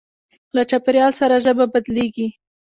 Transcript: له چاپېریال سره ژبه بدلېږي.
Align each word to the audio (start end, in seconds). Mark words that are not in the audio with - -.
له 0.55 0.61
چاپېریال 0.69 1.11
سره 1.19 1.35
ژبه 1.45 1.65
بدلېږي. 1.73 2.27